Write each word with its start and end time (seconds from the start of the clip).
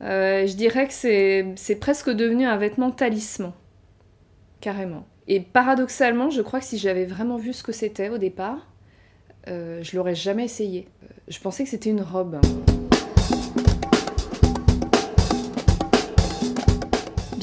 je 0.00 0.54
dirais 0.54 0.86
que 0.86 0.92
c'est 0.92 1.76
presque 1.80 2.10
devenu 2.10 2.46
un 2.46 2.56
vêtement 2.56 2.90
talisman. 2.90 3.52
Carrément. 4.60 5.06
Et 5.28 5.40
paradoxalement, 5.40 6.30
je 6.30 6.42
crois 6.42 6.60
que 6.60 6.66
si 6.66 6.78
j'avais 6.78 7.04
vraiment 7.04 7.36
vu 7.36 7.52
ce 7.52 7.62
que 7.62 7.72
c'était 7.72 8.08
au 8.08 8.18
départ, 8.18 8.66
je 9.46 9.96
l'aurais 9.96 10.14
jamais 10.14 10.44
essayé. 10.44 10.88
Je 11.28 11.38
pensais 11.40 11.64
que 11.64 11.70
c'était 11.70 11.90
une 11.90 12.02
robe. 12.02 12.40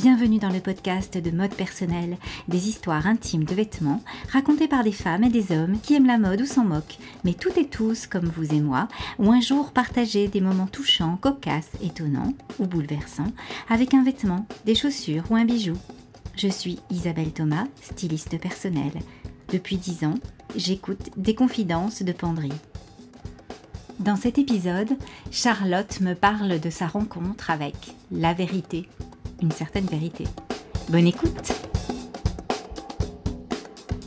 Bienvenue 0.03 0.37
dans 0.37 0.49
le 0.49 0.59
podcast 0.59 1.17
de 1.17 1.31
mode 1.31 1.55
personnel, 1.55 2.17
des 2.49 2.67
histoires 2.67 3.07
intimes 3.07 3.45
de 3.45 3.55
vêtements 3.55 4.03
racontées 4.33 4.67
par 4.67 4.83
des 4.83 4.91
femmes 4.91 5.23
et 5.23 5.29
des 5.29 5.55
hommes 5.55 5.79
qui 5.79 5.93
aiment 5.93 6.07
la 6.07 6.17
mode 6.17 6.41
ou 6.41 6.45
s'en 6.45 6.65
moquent, 6.65 6.97
mais 7.23 7.33
toutes 7.33 7.57
et 7.57 7.69
tous, 7.69 8.05
comme 8.05 8.25
vous 8.25 8.53
et 8.53 8.59
moi, 8.59 8.89
ont 9.17 9.31
un 9.31 9.39
jour 9.39 9.71
partagé 9.71 10.27
des 10.27 10.41
moments 10.41 10.67
touchants, 10.67 11.15
cocasses, 11.21 11.71
étonnants 11.81 12.33
ou 12.59 12.67
bouleversants 12.67 13.31
avec 13.69 13.93
un 13.93 14.03
vêtement, 14.03 14.45
des 14.65 14.75
chaussures 14.75 15.23
ou 15.29 15.37
un 15.37 15.45
bijou. 15.45 15.77
Je 16.35 16.49
suis 16.49 16.79
Isabelle 16.91 17.31
Thomas, 17.31 17.67
styliste 17.81 18.37
personnelle. 18.41 18.99
Depuis 19.53 19.77
dix 19.77 20.03
ans, 20.03 20.19
j'écoute 20.57 21.11
des 21.15 21.33
confidences 21.33 22.03
de 22.03 22.11
penderie. 22.11 22.51
Dans 23.99 24.17
cet 24.17 24.37
épisode, 24.37 24.97
Charlotte 25.31 26.01
me 26.01 26.13
parle 26.13 26.59
de 26.59 26.69
sa 26.69 26.87
rencontre 26.87 27.51
avec 27.51 27.95
la 28.11 28.33
vérité 28.33 28.89
une 29.43 29.51
certaine 29.51 29.85
vérité. 29.85 30.23
Bonne 30.89 31.05
écoute 31.05 31.51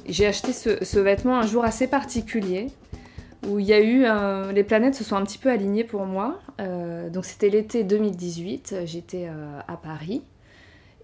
J'ai 0.06 0.26
acheté 0.26 0.52
ce, 0.52 0.98
vêtement 0.98 1.38
un 1.38 1.46
jour 1.46 1.62
assez 1.64 1.86
particulier 1.86 2.68
où 3.46 3.58
il 3.58 3.66
y 3.66 3.74
a 3.74 3.80
eu 3.80 4.06
les 4.52 4.64
planètes 4.64 4.94
se 4.94 5.04
sont 5.04 5.14
un 5.14 5.24
petit 5.24 5.38
peu 5.38 5.50
alignées 5.50 5.84
pour 5.84 6.06
moi. 6.06 6.40
Euh, 6.60 7.10
donc 7.10 7.26
c'était 7.26 7.50
l'été 7.50 7.84
2018, 7.84 8.76
j'étais 8.86 9.26
euh, 9.28 9.60
à 9.68 9.76
Paris 9.76 10.22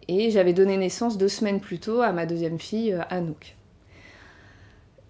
et 0.08 0.30
j'avais 0.30 0.54
donné 0.54 0.78
naissance 0.78 1.18
deux 1.18 1.28
semaines 1.28 1.60
plus 1.60 1.78
tôt 1.78 2.00
à 2.00 2.12
ma 2.12 2.24
deuxième 2.24 2.58
fille 2.58 2.94
euh, 2.94 3.02
Anouk. 3.10 3.54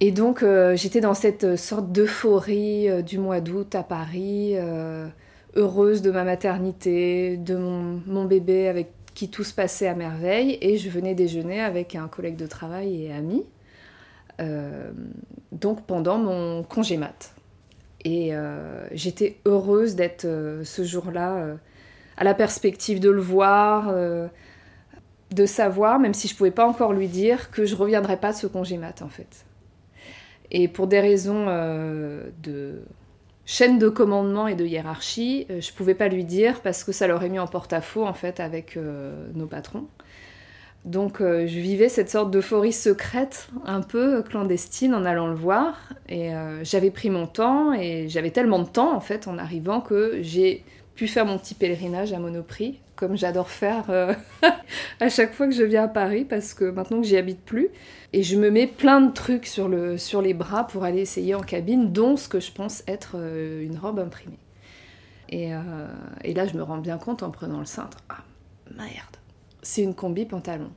Et 0.01 0.11
donc 0.11 0.45
j'étais 0.75 1.01
dans 1.01 1.15
cette 1.15 1.55
sorte 1.55 1.93
d'euphorie 1.93 3.05
du 3.05 3.19
mois 3.19 3.41
d'août 3.41 3.77
à 3.77 3.85
Paris, 3.85 4.57
heureuse 5.55 6.03
de 6.03 6.11
ma 6.11 6.25
maternité, 6.25 7.37
de 7.37 7.55
mon, 7.55 8.03
mon 8.09 8.25
bébé 8.25 8.67
avec 8.67 8.91
qui 9.23 9.31
tout 9.31 9.45
se 9.45 9.55
passait 9.55 9.87
à 9.87 9.95
merveille 9.95 10.59
et 10.63 10.79
je 10.79 10.91
venais 10.91 11.15
déjeuner 11.15 11.61
avec 11.61 11.95
un 11.95 12.09
collègue 12.09 12.35
de 12.35 12.49
travail 12.49 13.05
et 13.05 13.13
ami, 13.13 13.45
euh, 14.41 14.91
donc 15.53 15.87
pendant 15.87 16.19
mon 16.19 16.65
congé 16.65 16.97
mat. 16.97 17.33
Et 18.05 18.35
euh, 18.35 18.85
j'étais 18.91 19.39
heureuse 19.47 19.95
d'être 19.95 20.25
euh, 20.25 20.65
ce 20.65 20.83
jour-là 20.83 21.55
à 22.17 22.25
la 22.25 22.35
perspective 22.35 22.99
de 22.99 23.11
le 23.11 23.21
voir, 23.21 23.95
de 25.31 25.47
savoir, 25.47 26.01
même 26.01 26.15
si 26.15 26.27
je 26.27 26.35
pouvais 26.35 26.51
pas 26.51 26.67
encore 26.67 26.93
lui 26.93 27.07
dire, 27.07 27.53
que 27.53 27.65
je 27.65 27.77
reviendrais 27.77 28.17
pas 28.17 28.33
de 28.33 28.37
ce 28.39 28.49
congé 28.49 28.77
mat 28.77 29.03
en 29.03 29.09
fait. 29.09 29.47
Et 30.51 30.67
pour 30.67 30.89
des 30.89 30.99
raisons 30.99 31.47
de 32.43 32.83
chaîne 33.47 33.79
de 33.79 33.89
commandement 33.89 34.47
et 34.47 34.55
de 34.55 34.65
hiérarchie, 34.65 35.47
euh, 35.51 35.61
je 35.61 35.73
pouvais 35.73 35.95
pas 35.95 36.09
lui 36.09 36.25
dire 36.25 36.61
parce 36.61 36.85
que 36.85 36.93
ça 36.93 37.07
l'aurait 37.07 37.29
mis 37.29 37.39
en 37.39 37.47
porte-à-faux 37.47 38.07
en 38.07 38.15
fait 38.15 38.41
avec 38.41 38.77
euh, 38.77 39.29
nos 39.35 39.47
patrons. 39.47 39.87
Donc 40.85 41.21
euh, 41.21 41.47
je 41.47 41.59
vivais 41.61 41.89
cette 41.89 42.11
sorte 42.11 42.31
d'euphorie 42.31 42.73
secrète, 42.73 43.49
un 43.65 43.83
peu 43.83 44.23
clandestine 44.23 44.95
en 44.95 45.05
allant 45.05 45.29
le 45.29 45.35
voir. 45.35 45.77
Et 46.09 46.31
j'avais 46.63 46.91
pris 46.91 47.09
mon 47.09 47.27
temps 47.27 47.73
et 47.73 48.09
j'avais 48.09 48.31
tellement 48.31 48.59
de 48.59 48.69
temps 48.69 48.95
en 48.95 49.01
fait 49.01 49.29
en 49.29 49.39
arrivant 49.39 49.81
que 49.81 50.19
j'ai 50.21 50.65
pu 50.95 51.07
faire 51.07 51.25
mon 51.25 51.39
petit 51.39 51.55
pèlerinage 51.55 52.13
à 52.13 52.19
Monoprix, 52.19 52.81
comme 53.03 53.17
j'adore 53.17 53.51
faire 53.51 53.91
à 55.01 55.09
chaque 55.09 55.35
fois 55.35 55.49
que 55.49 55.53
je 55.53 55.65
viens 55.65 55.83
à 55.83 55.89
Paris 55.89 56.25
parce 56.25 56.55
que 56.55 56.71
maintenant 56.71 57.01
que 57.01 57.07
j'y 57.09 57.17
habite 57.17 57.41
plus. 57.45 57.69
Et 58.13 58.23
je 58.23 58.39
me 58.39 58.49
mets 58.49 58.69
plein 58.69 59.01
de 59.01 59.11
trucs 59.11 59.47
sur, 59.47 59.69
le, 59.69 59.99
sur 59.99 60.23
les 60.23 60.35
bras 60.35 60.69
pour 60.69 60.85
aller 60.85 61.01
essayer 61.01 61.35
en 61.35 61.41
cabine, 61.41 61.93
dont 61.93 62.17
ce 62.17 62.29
que 62.29 62.39
je 62.39 62.53
pense 62.53 62.85
être 62.87 63.17
euh, 63.17 63.65
une 63.65 63.77
robe 63.77 63.99
imprimée. 63.99 64.39
Et, 65.31 65.53
euh, 65.53 65.61
et, 66.23 66.33
là, 66.33 66.47
je 66.47 66.55
me 66.55 66.63
rends 66.63 66.79
bien 66.79 66.97
compte 66.97 67.25
en 67.25 67.31
prenant 67.31 67.59
le 67.59 67.65
cintre. 67.65 67.99
Ah, 68.09 68.23
merde, 68.77 69.17
c'est 69.63 69.83
une 69.83 69.97
combi 69.97 70.27
pantalon. 70.27 70.71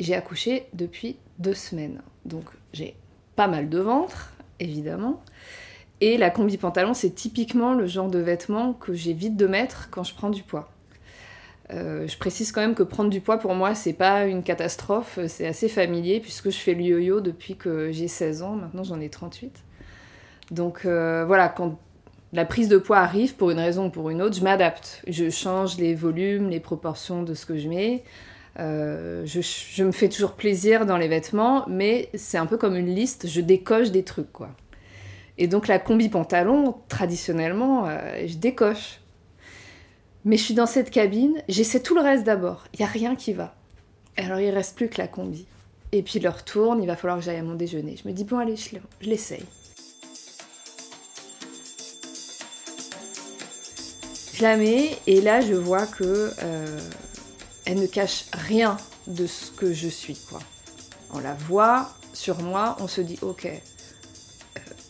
J'ai 0.00 0.16
accouché 0.16 0.66
depuis 0.72 1.18
deux 1.38 1.54
semaines. 1.54 2.02
Donc, 2.24 2.46
j'ai 2.72 2.96
pas 3.36 3.46
mal 3.46 3.68
de 3.68 3.78
ventre, 3.78 4.32
évidemment. 4.58 5.22
Et 6.00 6.16
la 6.16 6.30
combi 6.30 6.56
pantalon, 6.56 6.94
c'est 6.94 7.14
typiquement 7.14 7.74
le 7.74 7.86
genre 7.86 8.08
de 8.08 8.18
vêtement 8.18 8.72
que 8.72 8.94
j'évite 8.94 9.36
de 9.36 9.46
mettre 9.46 9.88
quand 9.90 10.04
je 10.04 10.14
prends 10.14 10.30
du 10.30 10.42
poids. 10.42 10.70
Euh, 11.72 12.06
je 12.06 12.18
précise 12.18 12.52
quand 12.52 12.60
même 12.60 12.74
que 12.74 12.82
prendre 12.82 13.08
du 13.08 13.22
poids 13.22 13.38
pour 13.38 13.54
moi 13.54 13.74
c'est 13.74 13.94
pas 13.94 14.26
une 14.26 14.42
catastrophe, 14.42 15.18
c'est 15.28 15.46
assez 15.46 15.70
familier 15.70 16.20
puisque 16.20 16.50
je 16.50 16.58
fais 16.58 16.74
le 16.74 16.82
yo-yo 16.82 17.22
depuis 17.22 17.56
que 17.56 17.90
j'ai 17.90 18.06
16 18.06 18.42
ans, 18.42 18.54
maintenant 18.54 18.84
j'en 18.84 19.00
ai 19.00 19.08
38. 19.08 19.64
Donc 20.50 20.84
euh, 20.84 21.24
voilà, 21.26 21.48
quand 21.48 21.78
la 22.34 22.44
prise 22.44 22.68
de 22.68 22.76
poids 22.76 22.98
arrive 22.98 23.36
pour 23.36 23.50
une 23.50 23.60
raison 23.60 23.86
ou 23.86 23.90
pour 23.90 24.10
une 24.10 24.20
autre, 24.20 24.36
je 24.36 24.42
m'adapte. 24.42 25.02
Je 25.06 25.30
change 25.30 25.78
les 25.78 25.94
volumes, 25.94 26.50
les 26.50 26.60
proportions 26.60 27.22
de 27.22 27.32
ce 27.32 27.46
que 27.46 27.56
je 27.56 27.68
mets. 27.68 28.04
Euh, 28.58 29.22
je, 29.24 29.40
je, 29.40 29.84
me 29.84 29.90
fais 29.90 30.08
toujours 30.08 30.32
plaisir 30.32 30.84
dans 30.84 30.96
les 30.96 31.08
vêtements, 31.08 31.64
mais 31.68 32.08
c'est 32.14 32.38
un 32.38 32.46
peu 32.46 32.56
comme 32.56 32.76
une 32.76 32.94
liste, 32.94 33.26
je 33.26 33.40
décoche 33.40 33.90
des 33.90 34.04
trucs 34.04 34.32
quoi. 34.32 34.50
Et 35.38 35.48
donc 35.48 35.66
la 35.68 35.78
combi 35.78 36.08
pantalon, 36.08 36.76
traditionnellement, 36.88 37.88
je 38.24 38.36
décoche. 38.36 39.00
Mais 40.24 40.36
je 40.36 40.44
suis 40.44 40.54
dans 40.54 40.66
cette 40.66 40.90
cabine, 40.90 41.42
j'essaie 41.48 41.80
tout 41.80 41.94
le 41.94 42.00
reste 42.00 42.24
d'abord. 42.24 42.64
Il 42.72 42.80
n'y 42.80 42.86
a 42.86 42.88
rien 42.88 43.14
qui 43.14 43.32
va. 43.32 43.54
Alors 44.16 44.40
il 44.40 44.50
reste 44.50 44.76
plus 44.76 44.88
que 44.88 44.98
la 44.98 45.08
combi. 45.08 45.46
Et 45.92 46.02
puis 46.02 46.18
l'heure 46.18 46.44
tourne, 46.44 46.82
il 46.82 46.86
va 46.86 46.96
falloir 46.96 47.18
que 47.18 47.24
j'aille 47.24 47.38
à 47.38 47.42
mon 47.42 47.54
déjeuner. 47.54 47.96
Je 48.02 48.08
me 48.08 48.14
dis, 48.14 48.24
bon, 48.24 48.38
allez, 48.38 48.56
je 48.56 48.76
l'essaye. 49.02 49.44
Je 54.34 54.42
la 54.42 54.56
mets 54.56 54.98
et 55.06 55.20
là 55.20 55.40
je 55.40 55.54
vois 55.54 55.86
que 55.86 56.32
euh, 56.42 56.80
elle 57.66 57.78
ne 57.78 57.86
cache 57.86 58.24
rien 58.32 58.76
de 59.06 59.28
ce 59.28 59.52
que 59.52 59.72
je 59.72 59.86
suis 59.86 60.16
quoi. 60.28 60.40
On 61.12 61.20
la 61.20 61.34
voit 61.34 61.90
sur 62.12 62.42
moi, 62.42 62.76
on 62.80 62.88
se 62.88 63.00
dit 63.00 63.16
ok, 63.22 63.48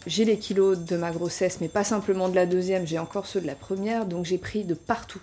j'ai 0.06 0.24
les 0.24 0.38
kilos 0.38 0.78
de 0.78 0.96
ma 0.96 1.10
grossesse, 1.10 1.60
mais 1.60 1.68
pas 1.68 1.84
simplement 1.84 2.28
de 2.28 2.34
la 2.34 2.46
deuxième, 2.46 2.86
j'ai 2.86 2.98
encore 2.98 3.26
ceux 3.26 3.40
de 3.40 3.46
la 3.46 3.54
première, 3.54 4.06
donc 4.06 4.24
j'ai 4.24 4.38
pris 4.38 4.64
de 4.64 4.74
partout. 4.74 5.22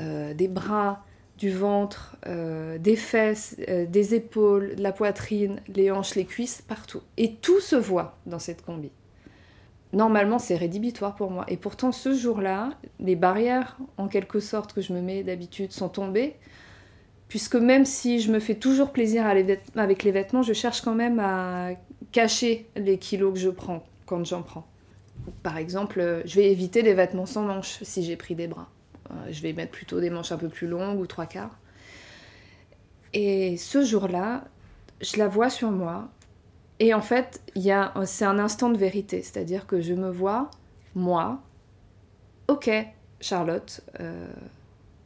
Euh, 0.00 0.34
des 0.34 0.48
bras, 0.48 1.04
du 1.38 1.50
ventre, 1.50 2.16
euh, 2.26 2.78
des 2.78 2.96
fesses, 2.96 3.56
euh, 3.68 3.86
des 3.86 4.14
épaules, 4.14 4.74
la 4.76 4.92
poitrine, 4.92 5.60
les 5.68 5.90
hanches, 5.90 6.16
les 6.16 6.24
cuisses, 6.24 6.62
partout. 6.62 7.00
Et 7.16 7.34
tout 7.34 7.60
se 7.60 7.76
voit 7.76 8.18
dans 8.26 8.38
cette 8.38 8.62
combi. 8.64 8.90
Normalement, 9.92 10.38
c'est 10.38 10.56
rédhibitoire 10.56 11.14
pour 11.14 11.30
moi. 11.30 11.44
Et 11.48 11.56
pourtant, 11.56 11.92
ce 11.92 12.12
jour-là, 12.12 12.70
les 12.98 13.14
barrières, 13.16 13.78
en 13.96 14.08
quelque 14.08 14.40
sorte, 14.40 14.72
que 14.72 14.80
je 14.80 14.92
me 14.92 15.00
mets 15.00 15.22
d'habitude, 15.22 15.72
sont 15.72 15.88
tombées. 15.88 16.34
Puisque 17.28 17.54
même 17.54 17.84
si 17.84 18.20
je 18.20 18.30
me 18.30 18.40
fais 18.40 18.56
toujours 18.56 18.90
plaisir 18.90 19.26
avec 19.26 20.02
les 20.02 20.10
vêtements, 20.12 20.42
je 20.42 20.52
cherche 20.52 20.82
quand 20.82 20.94
même 20.94 21.20
à 21.20 21.70
cacher 22.12 22.66
les 22.76 22.98
kilos 22.98 23.32
que 23.32 23.40
je 23.40 23.50
prends 23.50 23.84
quand 24.06 24.24
j'en 24.24 24.42
prends. 24.42 24.66
Par 25.42 25.56
exemple, 25.56 26.00
euh, 26.00 26.22
je 26.24 26.36
vais 26.36 26.50
éviter 26.50 26.82
les 26.82 26.94
vêtements 26.94 27.26
sans 27.26 27.42
manches 27.42 27.82
si 27.82 28.02
j'ai 28.02 28.16
pris 28.16 28.34
des 28.34 28.46
bras. 28.46 28.68
Euh, 29.10 29.14
je 29.30 29.42
vais 29.42 29.52
mettre 29.52 29.72
plutôt 29.72 30.00
des 30.00 30.10
manches 30.10 30.32
un 30.32 30.38
peu 30.38 30.48
plus 30.48 30.66
longues 30.66 30.98
ou 30.98 31.06
trois 31.06 31.26
quarts. 31.26 31.58
Et 33.12 33.56
ce 33.56 33.84
jour-là, 33.84 34.44
je 35.00 35.18
la 35.18 35.28
vois 35.28 35.50
sur 35.50 35.70
moi. 35.70 36.08
Et 36.80 36.92
en 36.92 37.00
fait, 37.00 37.40
c'est 38.04 38.24
un 38.24 38.38
instant 38.38 38.70
de 38.70 38.76
vérité. 38.76 39.22
C'est-à-dire 39.22 39.66
que 39.66 39.80
je 39.80 39.94
me 39.94 40.10
vois, 40.10 40.50
moi, 40.94 41.40
ok, 42.48 42.70
Charlotte, 43.20 43.80
euh, 44.00 44.28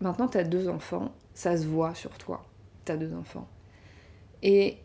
maintenant 0.01 0.29
tu 0.29 0.39
as 0.39 0.45
deux 0.45 0.69
enfants, 0.69 1.13
ça 1.35 1.57
se 1.57 1.67
voit 1.67 1.95
sur 1.95 2.11
toi, 2.19 2.45
tu 2.85 2.93
as 2.93 2.97
deux 2.97 3.15
enfants. 3.15 3.47
Et 4.43 4.79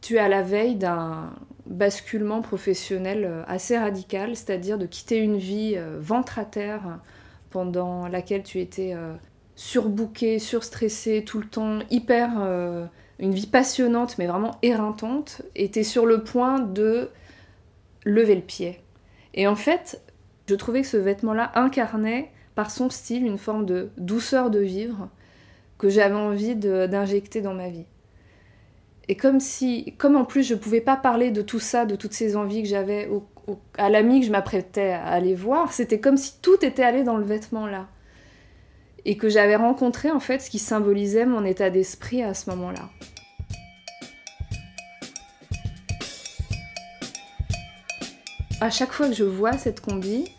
tu 0.00 0.16
es 0.16 0.18
à 0.18 0.28
la 0.28 0.42
veille 0.42 0.76
d'un 0.76 1.32
basculement 1.70 2.42
professionnel 2.42 3.24
euh, 3.24 3.42
assez 3.46 3.78
radical, 3.78 4.36
c'est-à-dire 4.36 4.76
de 4.76 4.86
quitter 4.86 5.18
une 5.18 5.38
vie 5.38 5.74
euh, 5.76 5.98
ventre 6.00 6.38
à 6.38 6.44
terre 6.44 6.98
pendant 7.48 8.08
laquelle 8.08 8.42
tu 8.42 8.60
étais 8.60 8.92
euh, 8.94 9.14
surbookée, 9.54 10.38
surstressée 10.40 11.24
tout 11.24 11.38
le 11.38 11.46
temps, 11.46 11.78
hyper 11.90 12.30
une 13.18 13.34
vie 13.34 13.46
passionnante 13.46 14.16
mais 14.18 14.26
vraiment 14.26 14.56
éreintante, 14.62 15.42
et 15.54 15.70
tu 15.70 15.80
es 15.80 15.82
sur 15.82 16.06
le 16.06 16.24
point 16.24 16.60
de 16.60 17.10
lever 18.04 18.36
le 18.36 18.40
pied. 18.40 18.80
Et 19.34 19.46
en 19.46 19.56
fait, 19.56 20.00
je 20.48 20.54
trouvais 20.54 20.80
que 20.80 20.86
ce 20.86 20.96
vêtement-là 20.96 21.52
incarnait 21.56 22.30
par 22.54 22.70
son 22.70 22.88
style 22.88 23.26
une 23.26 23.36
forme 23.36 23.66
de 23.66 23.90
douceur 23.98 24.50
de 24.50 24.60
vivre 24.60 25.08
que 25.76 25.88
j'avais 25.88 26.14
envie 26.14 26.56
d'injecter 26.56 27.42
dans 27.42 27.54
ma 27.54 27.68
vie. 27.68 27.86
Et 29.10 29.16
comme 29.16 29.40
si, 29.40 29.92
comme 29.98 30.14
en 30.14 30.24
plus 30.24 30.44
je 30.44 30.54
pouvais 30.54 30.80
pas 30.80 30.96
parler 30.96 31.32
de 31.32 31.42
tout 31.42 31.58
ça, 31.58 31.84
de 31.84 31.96
toutes 31.96 32.12
ces 32.12 32.36
envies 32.36 32.62
que 32.62 32.68
j'avais 32.68 33.10
à 33.76 33.90
l'ami 33.90 34.20
que 34.20 34.26
je 34.26 34.30
m'apprêtais 34.30 34.92
à 34.92 35.04
aller 35.06 35.34
voir, 35.34 35.72
c'était 35.72 35.98
comme 35.98 36.16
si 36.16 36.40
tout 36.40 36.64
était 36.64 36.84
allé 36.84 37.02
dans 37.02 37.16
le 37.16 37.24
vêtement 37.24 37.66
là. 37.66 37.88
Et 39.04 39.16
que 39.16 39.28
j'avais 39.28 39.56
rencontré 39.56 40.12
en 40.12 40.20
fait 40.20 40.38
ce 40.38 40.48
qui 40.48 40.60
symbolisait 40.60 41.26
mon 41.26 41.44
état 41.44 41.70
d'esprit 41.70 42.22
à 42.22 42.34
ce 42.34 42.50
moment-là. 42.50 42.88
À 48.60 48.70
chaque 48.70 48.92
fois 48.92 49.08
que 49.08 49.14
je 49.14 49.24
vois 49.24 49.54
cette 49.54 49.80
combi 49.80 50.32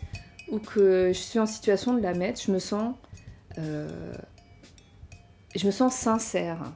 ou 0.50 0.58
que 0.58 1.08
je 1.08 1.18
suis 1.18 1.38
en 1.38 1.44
situation 1.44 1.92
de 1.92 2.00
la 2.00 2.14
mettre, 2.14 2.40
je 2.40 2.50
me 2.50 2.58
sens, 2.58 2.94
euh, 3.58 4.14
je 5.54 5.66
me 5.66 5.72
sens 5.72 5.94
sincère 5.94 6.72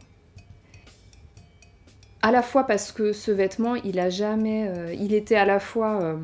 à 2.26 2.32
la 2.32 2.42
fois 2.42 2.64
parce 2.64 2.90
que 2.90 3.12
ce 3.12 3.30
vêtement, 3.30 3.76
il 3.76 4.00
a 4.00 4.10
jamais, 4.10 4.66
euh, 4.66 4.92
il 4.92 5.14
était 5.14 5.36
à 5.36 5.44
la 5.44 5.60
fois 5.60 6.02
euh, 6.02 6.16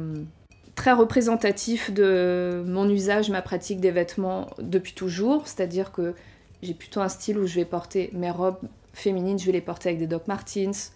très 0.74 0.90
représentatif 0.90 1.92
de 1.92 2.64
mon 2.66 2.88
usage, 2.88 3.30
ma 3.30 3.40
pratique 3.40 3.78
des 3.78 3.92
vêtements 3.92 4.50
depuis 4.58 4.94
toujours, 4.94 5.46
c'est-à-dire 5.46 5.92
que 5.92 6.14
j'ai 6.60 6.74
plutôt 6.74 7.00
un 7.02 7.08
style 7.08 7.38
où 7.38 7.46
je 7.46 7.54
vais 7.54 7.64
porter 7.64 8.10
mes 8.14 8.32
robes 8.32 8.58
féminines, 8.92 9.38
je 9.38 9.46
vais 9.46 9.52
les 9.52 9.60
porter 9.60 9.90
avec 9.90 10.00
des 10.00 10.08
Doc 10.08 10.26
Martens, 10.26 10.90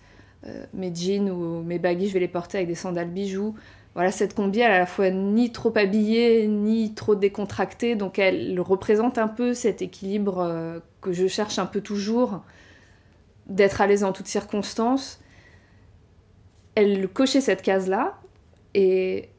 euh, 0.45 0.65
mes 0.75 0.93
jeans 0.93 1.31
ou 1.31 1.63
mes 1.63 1.79
baguilles, 1.79 2.09
je 2.09 2.15
vais 2.15 2.19
les 2.19 2.27
porter 2.27 2.59
avec 2.59 2.67
des 2.67 2.75
sandales 2.75 3.11
bijoux. 3.11 3.55
Voilà, 3.95 4.11
cette 4.11 4.35
combi, 4.35 4.59
elle 4.59 4.73
est 4.73 4.75
à 4.75 4.81
la 4.81 4.87
fois 4.87 5.11
ni 5.11 5.53
trop 5.53 5.73
habillée, 5.79 6.49
ni 6.49 6.95
trop 6.95 7.15
décontractée, 7.15 7.95
donc 7.95 8.19
elle 8.19 8.59
représente 8.61 9.19
un 9.19 9.29
peu 9.29 9.55
cet 9.55 9.83
équilibre 9.83 10.83
que 11.01 11.13
je 11.13 11.29
cherche 11.29 11.61
un 11.61 11.67
peu 11.67 11.81
toujours 11.81 12.41
d'être 13.47 13.81
à 13.81 13.87
l'aise 13.87 14.05
en 14.05 14.13
toutes 14.13 14.29
circonstances, 14.29 15.21
elle 16.75 17.09
cochait 17.09 17.41
cette 17.41 17.63
case-là. 17.63 18.19
Et 18.75 19.31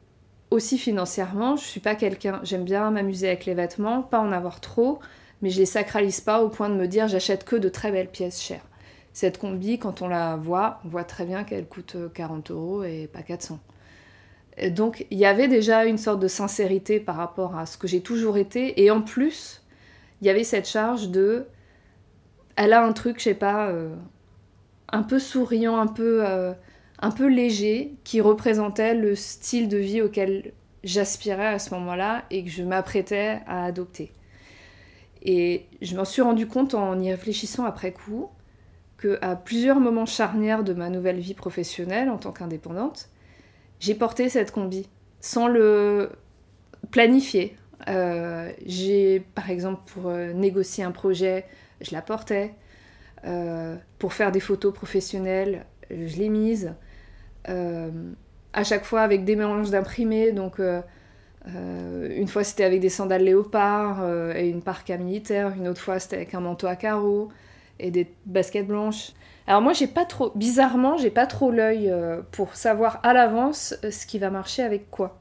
aussi 0.50 0.78
financièrement, 0.78 1.56
je 1.56 1.64
suis 1.64 1.80
pas 1.80 1.94
quelqu'un, 1.94 2.40
j'aime 2.42 2.64
bien 2.64 2.90
m'amuser 2.90 3.28
avec 3.28 3.46
les 3.46 3.54
vêtements, 3.54 4.02
pas 4.02 4.18
en 4.18 4.32
avoir 4.32 4.60
trop, 4.60 4.98
mais 5.42 5.50
je 5.50 5.58
les 5.58 5.66
sacralise 5.66 6.20
pas 6.20 6.42
au 6.42 6.48
point 6.48 6.68
de 6.68 6.74
me 6.74 6.88
dire 6.88 7.08
j'achète 7.08 7.44
que 7.44 7.56
de 7.56 7.68
très 7.68 7.92
belles 7.92 8.08
pièces 8.08 8.42
chères. 8.42 8.64
Cette 9.12 9.38
combi, 9.38 9.78
quand 9.78 10.02
on 10.02 10.08
la 10.08 10.36
voit, 10.36 10.80
on 10.84 10.88
voit 10.88 11.04
très 11.04 11.24
bien 11.24 11.44
qu'elle 11.44 11.66
coûte 11.66 11.96
40 12.14 12.50
euros 12.50 12.84
et 12.84 13.08
pas 13.12 13.22
400. 13.22 13.58
donc 14.70 15.06
il 15.10 15.18
y 15.18 15.26
avait 15.26 15.48
déjà 15.48 15.84
une 15.84 15.98
sorte 15.98 16.20
de 16.20 16.28
sincérité 16.28 16.98
par 16.98 17.16
rapport 17.16 17.56
à 17.56 17.66
ce 17.66 17.78
que 17.78 17.86
j'ai 17.86 18.00
toujours 18.00 18.38
été, 18.38 18.82
et 18.82 18.90
en 18.90 19.02
plus, 19.02 19.62
il 20.20 20.26
y 20.26 20.30
avait 20.30 20.44
cette 20.44 20.68
charge 20.68 21.10
de 21.10 21.46
elle 22.58 22.72
a 22.72 22.84
un 22.84 22.92
truc, 22.92 23.18
je 23.18 23.24
sais 23.24 23.34
pas, 23.34 23.68
euh, 23.68 23.94
un 24.88 25.04
peu 25.04 25.20
souriant, 25.20 25.78
un 25.78 25.86
peu, 25.86 26.26
euh, 26.26 26.52
un 26.98 27.12
peu 27.12 27.28
léger, 27.28 27.94
qui 28.02 28.20
représentait 28.20 28.94
le 28.94 29.14
style 29.14 29.68
de 29.68 29.78
vie 29.78 30.02
auquel 30.02 30.52
j'aspirais 30.82 31.46
à 31.46 31.60
ce 31.60 31.72
moment-là 31.74 32.24
et 32.30 32.42
que 32.42 32.50
je 32.50 32.64
m'apprêtais 32.64 33.40
à 33.46 33.64
adopter. 33.64 34.12
Et 35.22 35.66
je 35.80 35.96
m'en 35.96 36.04
suis 36.04 36.20
rendu 36.20 36.48
compte 36.48 36.74
en 36.74 36.98
y 36.98 37.12
réfléchissant 37.12 37.64
après 37.64 37.92
coup 37.92 38.28
que 38.96 39.18
à 39.22 39.36
plusieurs 39.36 39.78
moments 39.78 40.06
charnières 40.06 40.64
de 40.64 40.74
ma 40.74 40.90
nouvelle 40.90 41.20
vie 41.20 41.34
professionnelle 41.34 42.10
en 42.10 42.18
tant 42.18 42.32
qu'indépendante, 42.32 43.08
j'ai 43.78 43.94
porté 43.94 44.28
cette 44.28 44.50
combi 44.50 44.88
sans 45.20 45.46
le 45.46 46.10
planifier. 46.90 47.56
Euh, 47.86 48.50
j'ai 48.66 49.20
par 49.36 49.48
exemple 49.48 49.82
pour 49.92 50.10
négocier 50.10 50.82
un 50.82 50.90
projet 50.90 51.46
je 51.80 51.92
la 51.92 52.02
portais. 52.02 52.54
Euh, 53.24 53.76
pour 53.98 54.12
faire 54.12 54.32
des 54.32 54.40
photos 54.40 54.72
professionnelles, 54.72 55.66
je 55.90 56.16
l'ai 56.16 56.28
mise. 56.28 56.74
Euh, 57.48 57.90
à 58.52 58.64
chaque 58.64 58.84
fois 58.84 59.02
avec 59.02 59.24
des 59.24 59.36
mélanges 59.36 59.70
d'imprimés, 59.70 60.32
donc 60.32 60.60
euh, 60.60 60.82
une 61.46 62.28
fois 62.28 62.44
c'était 62.44 62.64
avec 62.64 62.80
des 62.80 62.88
sandales 62.88 63.24
léopard 63.24 64.04
et 64.34 64.48
une 64.48 64.62
parka 64.62 64.96
militaire, 64.96 65.52
une 65.56 65.68
autre 65.68 65.80
fois 65.80 65.98
c'était 65.98 66.16
avec 66.16 66.34
un 66.34 66.40
manteau 66.40 66.66
à 66.66 66.76
carreaux 66.76 67.28
et 67.78 67.90
des 67.90 68.12
baskets 68.26 68.66
blanches. 68.66 69.12
Alors 69.46 69.62
moi 69.62 69.72
j'ai 69.72 69.86
pas 69.86 70.04
trop, 70.04 70.32
bizarrement 70.34 70.96
j'ai 70.96 71.10
pas 71.10 71.26
trop 71.26 71.50
l'œil 71.50 71.92
pour 72.32 72.54
savoir 72.56 73.00
à 73.02 73.12
l'avance 73.12 73.74
ce 73.88 74.06
qui 74.06 74.18
va 74.18 74.30
marcher 74.30 74.62
avec 74.62 74.90
quoi. 74.90 75.18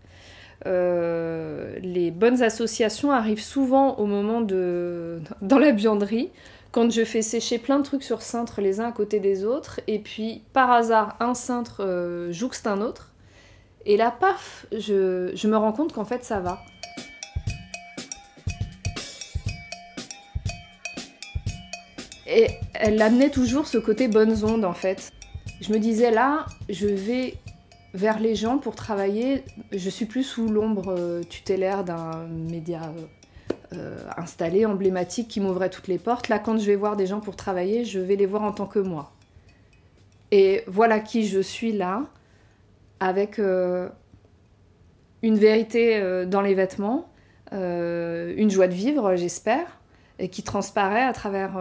Les 0.65 2.11
bonnes 2.11 2.41
associations 2.41 3.11
arrivent 3.11 3.43
souvent 3.43 3.95
au 3.95 4.05
moment 4.05 4.41
de 4.41 5.21
dans 5.41 5.59
la 5.59 5.71
buanderie 5.71 6.29
quand 6.71 6.91
je 6.91 7.03
fais 7.05 7.21
sécher 7.21 7.57
plein 7.57 7.79
de 7.79 7.83
trucs 7.83 8.03
sur 8.03 8.21
cintre 8.21 8.61
les 8.61 8.79
uns 8.79 8.89
à 8.89 8.91
côté 8.91 9.19
des 9.19 9.45
autres, 9.45 9.79
et 9.87 9.99
puis 9.99 10.43
par 10.53 10.71
hasard 10.71 11.15
un 11.19 11.33
cintre 11.33 11.83
euh, 11.83 12.31
jouxte 12.31 12.67
un 12.67 12.81
autre, 12.81 13.11
et 13.85 13.97
là 13.97 14.11
paf, 14.11 14.65
je, 14.71 15.47
me 15.47 15.57
rends 15.57 15.71
compte 15.71 15.93
qu'en 15.93 16.05
fait 16.05 16.23
ça 16.23 16.39
va. 16.39 16.59
Et 22.29 22.47
elle 22.73 23.01
amenait 23.01 23.29
toujours 23.29 23.65
ce 23.65 23.77
côté 23.77 24.07
bonnes 24.07 24.43
ondes 24.43 24.65
en 24.65 24.73
fait. 24.73 25.11
Je 25.61 25.71
me 25.71 25.79
disais 25.79 26.11
là, 26.11 26.45
je 26.69 26.87
vais 26.87 27.35
vers 27.97 28.19
les 28.19 28.35
gens 28.35 28.59
pour 28.59 28.75
travailler, 28.75 29.43
je 29.71 29.89
suis 29.89 30.05
plus 30.05 30.23
sous 30.23 30.47
l'ombre 30.47 30.93
euh, 30.95 31.23
tutélaire 31.23 31.83
d'un 31.83 32.27
média 32.27 32.81
euh, 32.83 33.73
euh, 33.73 33.97
installé, 34.15 34.67
emblématique, 34.67 35.27
qui 35.27 35.39
m'ouvrait 35.39 35.71
toutes 35.71 35.87
les 35.87 35.97
portes. 35.97 36.29
Là, 36.29 36.37
quand 36.37 36.59
je 36.59 36.65
vais 36.67 36.75
voir 36.75 36.95
des 36.95 37.07
gens 37.07 37.19
pour 37.19 37.35
travailler, 37.35 37.85
je 37.85 37.99
vais 37.99 38.15
les 38.15 38.27
voir 38.27 38.43
en 38.43 38.51
tant 38.51 38.67
que 38.67 38.77
moi. 38.77 39.11
Et 40.29 40.63
voilà 40.67 40.99
qui 40.99 41.25
je 41.25 41.39
suis 41.39 41.71
là, 41.71 42.03
avec 42.99 43.39
une 43.39 43.89
vérité 45.23 46.25
dans 46.27 46.41
les 46.41 46.53
vêtements, 46.53 47.09
une 47.53 48.49
joie 48.49 48.67
de 48.67 48.73
vivre, 48.73 49.15
j'espère, 49.15 49.79
et 50.19 50.27
qui 50.27 50.43
transparaît 50.43 51.03
à 51.03 51.13
travers 51.13 51.57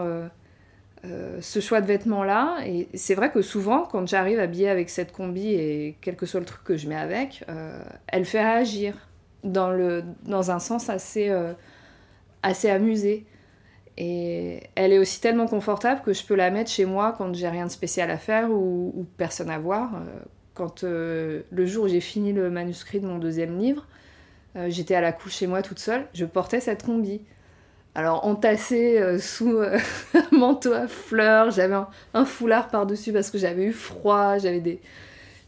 ce 1.39 1.59
choix 1.59 1.81
de 1.81 1.85
vêtements-là. 1.87 2.57
Et 2.65 2.87
c'est 2.93 3.15
vrai 3.15 3.31
que 3.31 3.41
souvent, 3.41 3.83
quand 3.83 4.07
j'arrive 4.07 4.39
habillée 4.39 4.69
avec 4.69 4.89
cette 4.89 5.11
combi, 5.11 5.53
et 5.53 5.97
quel 6.01 6.15
que 6.15 6.25
soit 6.25 6.39
le 6.39 6.45
truc 6.45 6.63
que 6.63 6.75
je 6.77 6.89
mets 6.89 6.95
avec, 6.95 7.45
elle 8.07 8.25
fait 8.25 8.41
réagir 8.41 8.95
dans, 9.43 9.71
le, 9.71 10.03
dans 10.25 10.51
un 10.51 10.59
sens 10.59 10.89
assez 10.89 11.31
assez 12.43 12.69
amusée. 12.69 13.25
Et 13.97 14.61
elle 14.75 14.93
est 14.93 14.99
aussi 14.99 15.19
tellement 15.19 15.47
confortable 15.47 16.01
que 16.01 16.13
je 16.13 16.23
peux 16.23 16.35
la 16.35 16.51
mettre 16.51 16.69
chez 16.69 16.85
moi 16.85 17.15
quand 17.17 17.33
j'ai 17.33 17.49
rien 17.49 17.65
de 17.65 17.71
spécial 17.71 18.11
à 18.11 18.17
faire 18.17 18.51
ou, 18.51 19.07
personne 19.17 19.49
à 19.49 19.57
voir. 19.57 19.95
Euh, 19.95 20.19
quand 20.53 20.83
euh, 20.83 21.41
le 21.51 21.65
jour 21.65 21.85
où 21.85 21.87
j'ai 21.87 21.99
fini 21.99 22.31
le 22.31 22.49
manuscrit 22.49 22.99
de 22.99 23.07
mon 23.07 23.17
deuxième 23.17 23.57
livre, 23.57 23.87
euh, 24.55 24.67
j'étais 24.69 24.95
à 24.95 25.01
la 25.01 25.11
couche 25.11 25.37
chez 25.37 25.47
moi 25.47 25.61
toute 25.61 25.79
seule, 25.79 26.07
je 26.13 26.25
portais 26.25 26.59
cette 26.59 26.83
combi. 26.83 27.21
Alors 27.97 28.25
entassée 28.25 29.17
sous 29.19 29.59
un 30.13 30.37
manteau 30.37 30.71
à 30.71 30.87
fleurs, 30.87 31.51
j'avais 31.51 31.75
un, 32.13 32.25
foulard 32.25 32.69
par-dessus 32.69 33.11
parce 33.11 33.29
que 33.29 33.37
j'avais 33.37 33.65
eu 33.65 33.73
froid, 33.73 34.37
j'avais 34.37 34.61
des, 34.61 34.79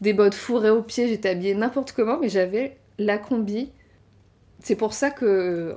des 0.00 0.12
bottes 0.12 0.34
fourrées 0.34 0.70
aux 0.70 0.82
pieds, 0.82 1.08
j'étais 1.08 1.30
habillée 1.30 1.54
n'importe 1.54 1.92
comment, 1.92 2.18
mais 2.18 2.28
j'avais 2.28 2.76
la 2.98 3.18
combi. 3.18 3.70
C'est 4.60 4.76
pour 4.76 4.92
ça 4.92 5.10
que 5.10 5.76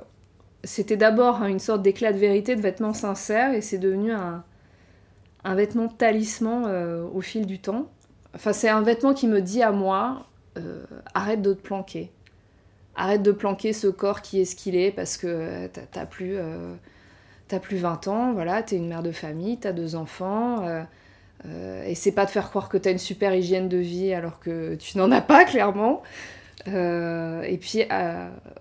c'était 0.62 0.96
d'abord 0.96 1.42
une 1.44 1.58
sorte 1.58 1.82
d'éclat 1.82 2.12
de 2.12 2.18
vérité, 2.18 2.56
de 2.56 2.60
vêtements 2.60 2.94
sincères, 2.94 3.52
et 3.52 3.60
c'est 3.60 3.78
devenu 3.78 4.12
un, 4.12 4.44
vêtement 5.44 5.88
talisman 5.88 6.64
euh, 6.66 7.06
au 7.12 7.20
fil 7.20 7.46
du 7.46 7.60
temps. 7.60 7.90
Enfin, 8.34 8.52
c'est 8.52 8.68
un 8.68 8.82
vêtement 8.82 9.14
qui 9.14 9.28
me 9.28 9.40
dit 9.40 9.62
à 9.62 9.72
moi 9.72 10.26
euh, 10.58 10.84
arrête 11.14 11.42
de 11.42 11.52
te 11.52 11.60
planquer. 11.60 12.10
Arrête 12.96 13.22
de 13.22 13.32
planquer 13.32 13.72
ce 13.72 13.88
corps 13.88 14.22
qui 14.22 14.40
est 14.40 14.44
ce 14.44 14.54
qu'il 14.54 14.76
est 14.76 14.90
parce 14.90 15.16
que 15.16 15.68
t'as 15.92 16.06
plus, 16.06 16.36
euh, 16.36 16.74
plus 17.62 17.76
20 17.76 18.08
ans, 18.08 18.32
voilà, 18.32 18.62
t'es 18.62 18.76
une 18.76 18.88
mère 18.88 19.02
de 19.02 19.12
famille, 19.12 19.58
t'as 19.58 19.72
deux 19.72 19.94
enfants. 19.96 20.64
et 21.86 21.94
c'est 21.94 22.12
pas 22.12 22.24
de 22.24 22.30
faire 22.30 22.48
croire 22.48 22.68
que 22.68 22.76
t'as 22.76 22.90
une 22.90 22.98
super 22.98 23.34
hygiène 23.34 23.68
de 23.68 23.76
vie 23.76 24.12
alors 24.12 24.40
que 24.40 24.74
tu 24.76 24.98
n'en 24.98 25.10
as 25.12 25.20
pas, 25.20 25.44
clairement. 25.44 26.02
et 26.66 27.58
puis 27.60 27.84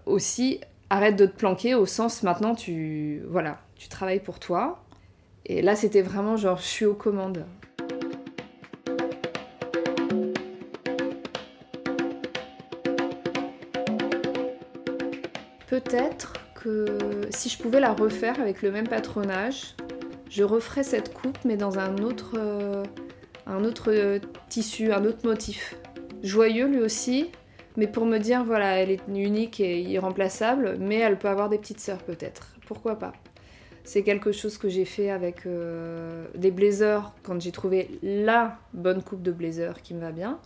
aussi 0.06 0.60
arrête 0.90 1.16
de 1.16 1.26
te 1.26 1.36
planquer 1.36 1.74
au 1.74 1.88
sens 1.88 2.22
maintenant 2.22 2.54
tu 2.54 3.24
voilà, 3.30 3.60
tu 3.76 3.90
travailles 3.90 4.20
pour 4.20 4.40
toi. 4.40 4.84
Et 5.46 5.62
là 5.62 5.76
c'était 5.76 6.02
vraiment 6.02 6.38
genre 6.38 6.58
je 6.58 6.68
suis 6.68 6.86
aux 6.86 6.94
commandes. 6.94 7.46
Que 16.56 16.98
si 17.30 17.50
je 17.50 17.58
pouvais 17.62 17.80
la 17.80 17.94
refaire 17.94 18.40
avec 18.40 18.62
le 18.64 18.72
même 18.72 18.88
patronage, 18.88 19.76
je 20.30 20.44
referais 20.44 20.82
cette 20.82 21.14
coupe 21.14 21.38
mais 21.46 21.56
dans 21.56 21.78
un 21.78 21.98
autre, 22.00 22.36
euh, 22.38 22.84
un 23.46 23.64
autre 23.64 23.92
euh, 23.92 24.20
tissu, 24.50 24.92
un 24.92 25.06
autre 25.06 25.28
motif. 25.28 25.76
Joyeux 26.24 26.68
lui 26.68 26.80
aussi, 26.80 27.30
mais 27.78 27.86
pour 27.86 28.08
me 28.08 28.18
dire, 28.18 28.44
voilà, 28.44 28.78
elle 28.78 28.90
est 28.90 29.02
unique 29.08 29.60
et 29.60 29.82
irremplaçable, 29.82 30.78
mais 30.80 30.98
elle 30.98 31.20
peut 31.20 31.28
avoir 31.28 31.50
des 31.50 31.60
petites 31.60 31.80
sœurs 31.80 32.02
peut-être. 32.02 32.56
Pourquoi 32.66 32.98
pas? 32.98 33.14
C'est 33.84 34.02
quelque 34.02 34.32
chose 34.32 34.58
que 34.58 34.70
j'ai 34.70 34.86
fait 34.86 35.12
avec 35.12 35.46
euh, 35.46 36.26
des 36.34 36.50
blazers 36.50 37.14
quand 37.22 37.40
j'ai 37.40 37.52
trouvé 37.52 38.00
la 38.02 38.58
bonne 38.74 39.04
coupe 39.04 39.22
de 39.22 39.32
blazer 39.32 39.82
qui 39.84 39.94
me 39.94 40.00
va 40.00 40.12
bien. 40.12 40.40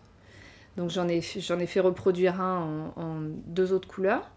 Donc 0.75 0.89
j'en 0.89 1.07
ai, 1.07 1.21
j'en 1.21 1.59
ai 1.59 1.67
fait 1.67 1.79
reproduire 1.79 2.41
un 2.41 2.91
en, 2.97 3.21
deux 3.45 3.71
autres 3.71 3.87
couleurs. 3.87 4.29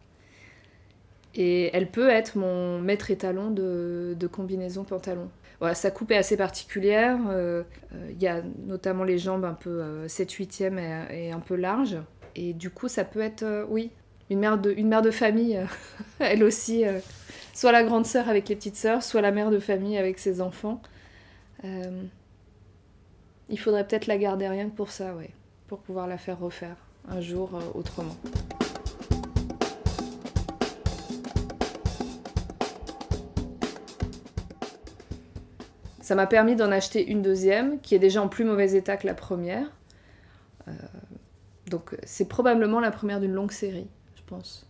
Et 1.34 1.70
elle 1.74 1.90
peut 1.90 2.08
être 2.08 2.36
mon 2.36 2.80
maître 2.80 3.10
étalon 3.10 3.50
de, 3.50 4.28
combinaison 4.30 4.84
pantalon. 4.84 5.30
Voilà, 5.60 5.74
sa 5.74 5.90
coupe 5.90 6.10
est 6.10 6.16
assez 6.16 6.36
particulière. 6.36 7.18
Euh, 7.28 7.62
euh, 7.94 8.10
il 8.10 8.22
y 8.22 8.26
a 8.26 8.42
notamment 8.66 9.04
les 9.04 9.18
jambes 9.18 9.44
un 9.44 9.54
peu 9.54 10.06
7-8e 10.06 11.10
et, 11.10 11.32
un 11.32 11.40
peu 11.40 11.54
larges. 11.54 11.98
Et 12.34 12.52
du 12.52 12.70
coup, 12.70 12.88
ça 12.88 13.04
peut 13.04 13.20
être, 13.20 13.66
oui, 13.68 13.90
une 14.30 14.38
mère 14.38 14.58
de, 14.58 14.72
une 14.72 14.88
mère 14.88 15.02
de 15.02 15.10
famille, 15.10 15.60
elle 16.18 16.42
aussi. 16.44 16.84
soit 17.54 17.72
la 17.72 17.82
grande 17.82 18.06
sœur 18.06 18.28
avec 18.28 18.48
les 18.48 18.56
petites 18.56 18.76
sœurs, 18.76 19.02
soit 19.02 19.20
la 19.20 19.32
mère 19.32 19.50
de 19.50 19.58
famille 19.58 19.98
avec 19.98 20.18
ses 20.18 20.40
enfants. 20.40 20.80
il 21.64 23.58
faudrait 23.58 23.86
peut-être 23.86 24.06
la 24.06 24.16
garder 24.16 24.48
rien 24.48 24.70
que 24.70 24.74
pour 24.76 24.90
ça, 24.90 25.14
ouais 25.14 25.30
pour 25.70 25.78
pouvoir 25.78 26.08
la 26.08 26.18
faire 26.18 26.40
refaire 26.40 26.74
un 27.08 27.20
jour 27.20 27.54
euh, 27.54 27.60
autrement. 27.78 28.16
Ça 36.10 36.16
m'a 36.16 36.26
permis 36.26 36.56
d'en 36.56 36.72
acheter 36.72 37.06
une 37.06 37.22
deuxième 37.22 37.80
qui 37.82 37.94
est 37.94 38.00
déjà 38.00 38.20
en 38.20 38.26
plus 38.26 38.44
mauvais 38.44 38.74
état 38.74 38.96
que 38.96 39.06
la 39.06 39.14
première. 39.14 39.70
Euh, 40.66 40.72
donc 41.66 41.96
c'est 42.02 42.26
probablement 42.26 42.80
la 42.80 42.90
première 42.90 43.20
d'une 43.20 43.32
longue 43.32 43.52
série, 43.52 43.86
je 44.16 44.22
pense. 44.26 44.68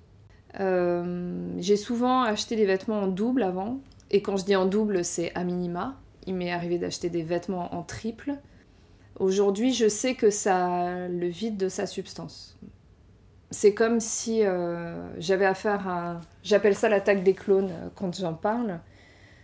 Euh, 0.60 1.48
j'ai 1.56 1.76
souvent 1.76 2.24
acheté 2.24 2.56
des 2.56 2.66
vêtements 2.66 3.00
en 3.00 3.06
double 3.06 3.42
avant, 3.42 3.80
et 4.10 4.20
quand 4.20 4.36
je 4.36 4.44
dis 4.44 4.54
en 4.54 4.66
double, 4.66 5.02
c'est 5.02 5.34
à 5.34 5.42
minima. 5.42 5.96
Il 6.26 6.34
m'est 6.34 6.52
arrivé 6.52 6.76
d'acheter 6.76 7.08
des 7.08 7.22
vêtements 7.22 7.74
en 7.74 7.84
triple. 7.84 8.34
Aujourd'hui, 9.18 9.72
je 9.72 9.88
sais 9.88 10.16
que 10.16 10.28
ça 10.28 11.08
le 11.08 11.26
vide 11.26 11.56
de 11.56 11.70
sa 11.70 11.86
substance. 11.86 12.58
C'est 13.50 13.72
comme 13.72 13.98
si 13.98 14.44
euh, 14.44 15.08
j'avais 15.18 15.46
affaire 15.46 15.88
à... 15.88 16.20
J'appelle 16.42 16.74
ça 16.74 16.90
l'attaque 16.90 17.22
des 17.22 17.32
clones 17.32 17.72
quand 17.94 18.14
j'en 18.14 18.34
parle. 18.34 18.80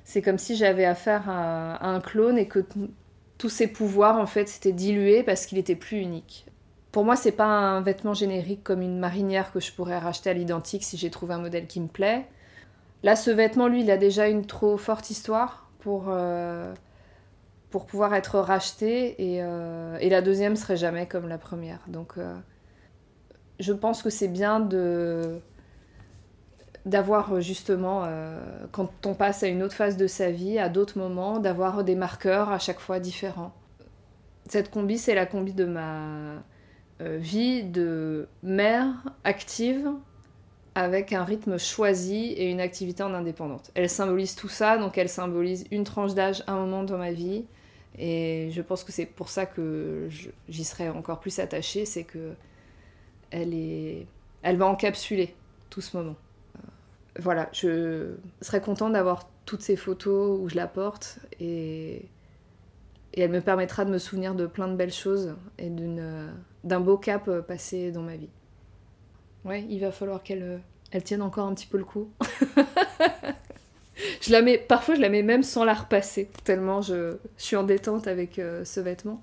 C'est 0.06 0.22
comme 0.22 0.38
si 0.38 0.54
j'avais 0.54 0.84
affaire 0.84 1.28
à, 1.28 1.84
un 1.84 2.00
clone 2.00 2.38
et 2.38 2.46
que 2.46 2.64
tous 3.38 3.48
ses 3.48 3.66
pouvoirs, 3.66 4.18
en 4.18 4.26
fait, 4.26 4.48
s'étaient 4.48 4.70
dilués 4.70 5.24
parce 5.24 5.46
qu'il 5.46 5.58
était 5.58 5.74
plus 5.74 5.98
unique. 5.98 6.46
Pour 6.92 7.04
moi, 7.04 7.16
c'est 7.16 7.32
pas 7.32 7.44
un 7.46 7.80
vêtement 7.80 8.14
générique 8.14 8.62
comme 8.62 8.82
une 8.82 9.00
marinière 9.00 9.52
que 9.52 9.58
je 9.58 9.72
pourrais 9.72 9.98
racheter 9.98 10.30
à 10.30 10.32
l'identique 10.32 10.84
si 10.84 10.96
j'ai 10.96 11.10
trouvé 11.10 11.34
un 11.34 11.40
modèle 11.40 11.66
qui 11.66 11.80
me 11.80 11.88
plaît. 11.88 12.24
Là, 13.02 13.16
ce 13.16 13.32
vêtement, 13.32 13.66
lui, 13.66 13.80
il 13.80 13.90
a 13.90 13.96
déjà 13.96 14.28
une 14.28 14.46
trop 14.46 14.76
forte 14.76 15.10
histoire 15.10 15.68
pour... 15.80 16.04
Euh, 16.08 16.72
pour 17.70 17.84
pouvoir 17.84 18.14
être 18.14 18.38
racheté 18.38 19.16
euh, 19.18 19.98
et, 20.00 20.08
la 20.08 20.22
deuxième 20.22 20.54
serait 20.54 20.76
jamais 20.76 21.06
comme 21.06 21.28
la 21.28 21.36
première. 21.36 21.80
Donc 21.88 22.12
euh, 22.16 22.34
je 23.58 23.72
pense 23.72 24.04
que 24.04 24.08
c'est 24.08 24.28
bien 24.28 24.60
de 24.60 25.40
d'avoir 26.86 27.40
justement, 27.42 28.04
euh, 28.04 28.40
quand 28.72 28.90
on 29.04 29.14
passe 29.14 29.42
à 29.42 29.48
une 29.48 29.62
autre 29.62 29.74
phase 29.74 29.98
de 29.98 30.06
sa 30.06 30.30
vie, 30.30 30.58
à 30.58 30.70
d'autres 30.70 30.98
moments, 30.98 31.38
d'avoir 31.38 31.84
des 31.84 31.94
marqueurs 31.94 32.48
à 32.50 32.58
chaque 32.58 32.80
fois 32.80 33.00
différents. 33.00 33.52
Cette 34.48 34.70
combi, 34.70 34.96
c'est 34.96 35.14
la 35.14 35.26
combi 35.26 35.52
de 35.52 35.64
ma 35.64 36.42
vie 37.00 37.62
de 37.62 38.26
mère 38.42 38.94
active 39.24 39.90
avec 40.76 41.12
un 41.12 41.24
rythme 41.24 41.58
choisi 41.58 42.32
et 42.32 42.50
une 42.50 42.60
activité 42.60 43.02
en 43.02 43.14
indépendante. 43.14 43.70
Elle 43.74 43.88
symbolise 43.88 44.34
tout 44.34 44.48
ça, 44.48 44.78
donc 44.78 44.98
elle 44.98 45.08
symbolise 45.08 45.66
une 45.70 45.84
tranche 45.84 46.14
d'âge, 46.14 46.42
un 46.46 46.56
moment 46.56 46.84
dans 46.84 46.98
ma 46.98 47.12
vie, 47.12 47.44
et 47.98 48.50
je 48.52 48.60
pense 48.60 48.84
que 48.84 48.92
c'est 48.92 49.06
pour 49.06 49.30
ça 49.30 49.46
que 49.46 50.08
j'y 50.48 50.64
serais 50.64 50.90
encore 50.90 51.20
plus 51.20 51.38
attachée, 51.38 51.86
c'est 51.86 52.04
que 52.04 52.34
elle, 53.30 53.54
est, 53.54 54.06
elle 54.42 54.58
va 54.58 54.66
encapsuler 54.66 55.34
tout 55.70 55.80
ce 55.80 55.96
moment. 55.96 56.16
Euh, 57.16 57.20
voilà, 57.20 57.48
je 57.52 58.14
serais 58.40 58.60
contente 58.60 58.92
d'avoir 58.92 59.28
toutes 59.44 59.62
ces 59.62 59.76
photos 59.76 60.38
où 60.40 60.48
je 60.48 60.56
la 60.56 60.66
porte 60.66 61.18
et, 61.40 62.06
elle 63.16 63.30
me 63.30 63.40
permettra 63.40 63.86
de 63.86 63.90
me 63.90 63.96
souvenir 63.96 64.34
de 64.34 64.46
plein 64.46 64.68
de 64.68 64.74
belles 64.74 64.92
choses 64.92 65.36
et 65.58 65.70
d'un 66.64 66.80
beau 66.80 66.98
cap 66.98 67.30
passé 67.40 67.90
dans 67.90 68.02
ma 68.02 68.16
vie. 68.16 68.28
Ouais, 69.46 69.64
il 69.70 69.80
va 69.80 69.90
falloir 69.90 70.22
qu'elle 70.22 70.60
elle 70.90 71.02
tienne 71.02 71.22
encore 71.22 71.46
un 71.46 71.54
petit 71.54 71.66
peu 71.66 71.78
le 71.78 71.84
coup. 71.84 72.10
je 74.20 74.32
la 74.32 74.42
mets, 74.42 74.58
parfois, 74.58 74.94
je 74.94 75.00
la 75.00 75.08
mets 75.08 75.22
même 75.22 75.42
sans 75.42 75.64
la 75.64 75.74
repasser, 75.74 76.30
tellement 76.44 76.80
je, 76.80 77.16
suis 77.36 77.56
en 77.56 77.64
détente 77.64 78.06
avec 78.06 78.38
euh, 78.38 78.64
ce 78.64 78.80
vêtement. 78.80 79.20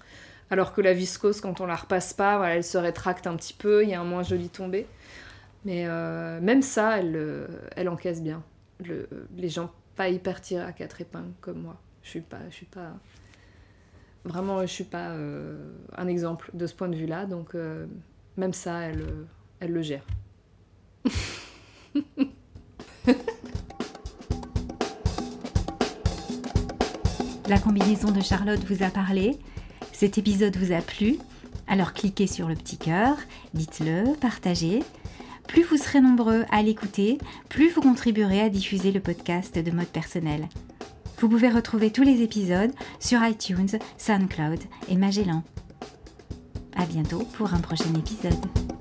Alors 0.49 0.73
que 0.73 0.81
la 0.81 0.93
viscose, 0.93 1.41
quand 1.41 1.61
on 1.61 1.65
la 1.65 1.75
repasse 1.75 2.13
pas, 2.13 2.37
voilà, 2.37 2.55
elle 2.55 2.63
se 2.63 2.77
rétracte 2.77 3.27
un 3.27 3.35
petit 3.35 3.53
peu, 3.53 3.83
il 3.83 3.89
y 3.89 3.93
a 3.93 4.01
un 4.01 4.05
moins 4.05 4.23
joli 4.23 4.49
tombé. 4.49 4.85
Mais 5.65 5.85
euh, 5.87 6.41
même 6.41 6.61
ça, 6.61 6.99
elle, 6.99 7.15
euh, 7.15 7.47
elle 7.75 7.89
encaisse 7.89 8.21
bien. 8.21 8.43
les 9.35 9.49
gens 9.49 9.71
pas 9.95 10.09
hyper 10.09 10.41
tirés 10.41 10.63
à 10.63 10.71
quatre 10.71 11.01
épingles 11.01 11.33
comme 11.41 11.61
moi. 11.61 11.79
Je 12.01 12.09
suis 12.09 12.21
pas, 12.21 12.39
je 12.49 12.55
suis 12.55 12.65
pas 12.65 12.91
vraiment, 14.25 14.61
je 14.61 14.67
suis 14.67 14.83
pas 14.83 15.15
un 15.95 16.07
exemple 16.07 16.49
de 16.53 16.67
ce 16.67 16.73
point 16.73 16.89
de 16.89 16.95
vue-là. 16.95 17.25
Donc 17.25 17.55
même 18.35 18.53
ça, 18.53 18.79
elle, 18.81 19.05
elle 19.59 19.71
le 19.71 19.81
gère. 19.81 20.05
La 27.49 27.59
combinaison 27.59 28.09
de 28.11 28.21
Charlotte 28.21 28.63
vous 28.69 28.83
a 28.83 28.89
parlé, 28.89 29.37
cet 29.91 30.17
épisode 30.17 30.55
vous 30.55 30.71
a 30.71 30.81
plu, 30.81 31.17
alors 31.67 31.93
cliquez 31.93 32.25
sur 32.25 32.47
le 32.47 32.55
petit 32.55 32.77
cœur, 32.77 33.17
dites-le, 33.53 34.15
partagez. 34.19 34.81
Plus 35.47 35.63
vous 35.63 35.77
serez 35.77 36.01
nombreux 36.01 36.45
à 36.51 36.63
l'écouter, 36.63 37.17
plus 37.49 37.69
vous 37.69 37.81
contribuerez 37.81 38.41
à 38.41 38.49
diffuser 38.49 38.91
le 38.91 38.99
podcast 38.99 39.57
de 39.57 39.71
mode 39.71 39.87
personnel. 39.87 40.47
Vous 41.19 41.29
pouvez 41.29 41.49
retrouver 41.49 41.91
tous 41.91 42.03
les 42.03 42.21
épisodes 42.21 42.71
sur 42.99 43.23
iTunes, 43.23 43.79
SoundCloud 43.97 44.59
et 44.89 44.95
Magellan. 44.95 45.43
À 46.75 46.85
bientôt 46.85 47.23
pour 47.37 47.53
un 47.53 47.59
prochain 47.59 47.93
épisode. 47.95 48.72